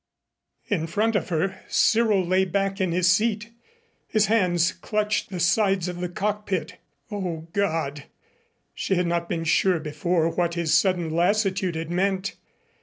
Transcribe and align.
In 0.65 0.87
front 0.87 1.15
of 1.15 1.29
her 1.29 1.59
Cyril 1.67 2.25
lay 2.25 2.43
back 2.43 2.81
in 2.81 2.91
his 2.91 3.05
seat. 3.07 3.51
His 4.07 4.25
hands 4.25 4.71
clutched 4.71 5.29
the 5.29 5.39
sides 5.39 5.87
of 5.87 5.99
the 6.01 6.09
cockpit. 6.09 6.77
O 7.11 7.47
God! 7.53 8.05
She 8.73 8.95
had 8.95 9.05
not 9.05 9.29
been 9.29 9.43
sure 9.43 9.79
before 9.79 10.29
what 10.31 10.55
his 10.55 10.73
sudden 10.73 11.11
lassitude 11.11 11.75
had 11.75 11.91
meant. 11.91 12.33